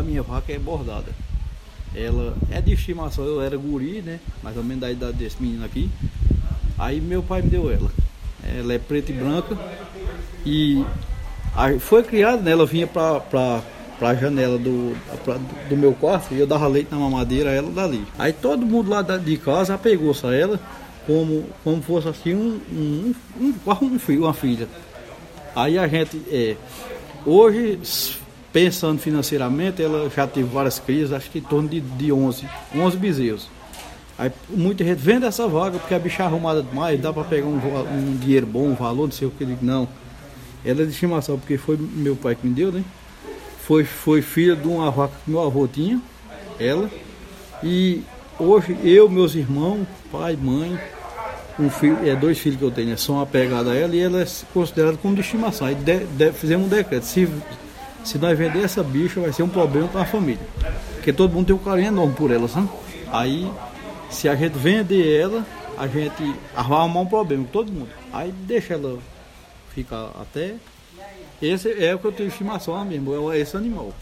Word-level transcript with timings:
a 0.00 0.02
minha 0.02 0.22
vaca 0.22 0.52
é 0.52 0.58
bordada. 0.58 1.12
Ela 1.94 2.34
é 2.50 2.60
de 2.60 2.72
estimação, 2.72 3.24
eu 3.24 3.42
era 3.42 3.56
guri, 3.56 4.02
né? 4.02 4.20
Mais 4.42 4.56
ou 4.56 4.64
menos 4.64 4.80
da 4.80 4.90
idade 4.90 5.16
desse 5.16 5.40
menino 5.40 5.64
aqui. 5.64 5.90
Aí 6.78 7.00
meu 7.00 7.22
pai 7.22 7.42
me 7.42 7.50
deu 7.50 7.70
ela. 7.70 7.90
Ela 8.42 8.74
é 8.74 8.78
preta 8.78 9.12
e 9.12 9.14
branca. 9.14 9.58
E 10.46 10.84
foi 11.80 12.02
criada, 12.02 12.42
né? 12.42 12.52
Ela 12.52 12.64
vinha 12.64 12.86
pra, 12.86 13.20
pra, 13.20 13.62
pra 13.98 14.14
janela 14.14 14.56
do, 14.56 14.96
pra, 15.24 15.36
do 15.68 15.76
meu 15.76 15.92
quarto 15.92 16.32
e 16.32 16.38
eu 16.38 16.46
dava 16.46 16.66
leite 16.68 16.90
na 16.90 16.98
mamadeira 16.98 17.50
ela 17.50 17.70
dali. 17.70 18.06
Aí 18.18 18.32
todo 18.32 18.64
mundo 18.64 18.88
lá 18.88 19.02
de 19.02 19.36
casa 19.36 19.74
apegou-se 19.74 20.24
a 20.26 20.32
ela 20.32 20.60
como, 21.06 21.44
como 21.64 21.82
fosse 21.82 22.08
assim 22.08 22.34
um, 22.34 22.60
um, 22.72 23.14
um, 23.40 23.54
um 23.82 24.18
uma 24.18 24.32
filha. 24.32 24.68
Aí 25.56 25.76
a 25.76 25.88
gente, 25.88 26.22
é, 26.30 26.56
hoje, 27.26 27.80
pensando 28.52 28.98
financeiramente, 28.98 29.82
ela 29.82 30.10
já 30.10 30.26
teve 30.26 30.48
várias 30.48 30.78
crises, 30.78 31.12
acho 31.12 31.30
que 31.30 31.38
em 31.38 31.42
torno 31.42 31.68
de, 31.68 31.80
de 31.80 32.12
11, 32.12 32.48
11 32.74 32.96
bezerros. 32.96 33.48
Aí 34.18 34.30
muita 34.50 34.84
gente 34.84 34.98
vende 34.98 35.24
essa 35.24 35.48
vaga 35.48 35.78
porque 35.78 35.94
a 35.94 35.98
bicha 35.98 36.22
é 36.22 36.26
arrumada 36.26 36.62
demais, 36.62 37.00
dá 37.00 37.12
para 37.12 37.24
pegar 37.24 37.46
um, 37.46 37.56
um, 37.56 38.16
dinheiro 38.18 38.46
bom, 38.46 38.66
um 38.66 38.74
valor, 38.74 39.06
não 39.06 39.12
sei 39.12 39.26
o 39.26 39.30
que. 39.30 39.46
Não. 39.62 39.88
Ela 40.64 40.82
é 40.82 40.84
de 40.84 40.90
estimação, 40.90 41.38
porque 41.38 41.56
foi 41.56 41.78
meu 41.78 42.14
pai 42.14 42.34
que 42.34 42.46
me 42.46 42.52
deu, 42.52 42.70
né? 42.70 42.84
Foi, 43.62 43.84
foi 43.84 44.20
filha 44.20 44.54
de 44.54 44.68
uma 44.68 44.90
vaca 44.90 45.14
que 45.24 45.30
meu 45.30 45.40
avô 45.40 45.66
tinha, 45.66 46.00
ela. 46.58 46.90
E 47.62 48.02
hoje 48.38 48.76
eu, 48.84 49.08
meus 49.08 49.34
irmãos, 49.34 49.86
pai, 50.12 50.36
mãe, 50.36 50.78
um 51.58 51.70
filho, 51.70 51.98
é 52.06 52.14
dois 52.14 52.38
filhos 52.38 52.58
que 52.58 52.64
eu 52.64 52.70
tenho, 52.70 52.88
né, 52.88 52.96
são 52.96 53.20
apegados 53.20 53.70
a 53.70 53.74
ela 53.74 53.94
e 53.94 54.00
ela 54.00 54.20
é 54.22 54.26
considerada 54.52 54.96
como 54.96 55.14
de 55.14 55.20
estimação. 55.20 55.66
Aí 55.66 55.74
de, 55.74 56.04
de, 56.04 56.32
fizemos 56.32 56.66
um 56.66 56.68
decreto. 56.68 57.04
Se, 57.04 57.28
se 58.04 58.18
nós 58.18 58.36
vender 58.38 58.64
essa 58.64 58.82
bicha, 58.82 59.20
vai 59.20 59.32
ser 59.32 59.42
um 59.42 59.48
problema 59.48 59.88
para 59.88 60.02
a 60.02 60.06
família. 60.06 60.46
Porque 60.94 61.12
todo 61.12 61.32
mundo 61.32 61.46
tem 61.46 61.56
um 61.56 61.58
carinho 61.58 61.88
enorme 61.88 62.14
por 62.14 62.30
ela, 62.30 62.48
sabe? 62.48 62.68
Aí, 63.12 63.50
se 64.10 64.28
a 64.28 64.34
gente 64.34 64.58
vender 64.58 65.20
ela, 65.20 65.44
a 65.76 65.86
gente 65.86 66.22
vai 66.22 66.36
arrumar 66.56 67.00
um 67.00 67.06
problema 67.06 67.44
com 67.44 67.50
todo 67.50 67.72
mundo. 67.72 67.90
Aí 68.12 68.32
deixa 68.32 68.74
ela 68.74 68.98
ficar 69.74 70.10
até. 70.20 70.54
Esse 71.40 71.72
é 71.82 71.94
o 71.94 71.98
que 71.98 72.06
eu 72.06 72.12
tenho 72.12 72.28
estimação 72.28 72.84
mesmo, 72.84 73.32
é 73.32 73.38
esse 73.38 73.56
animal. 73.56 73.92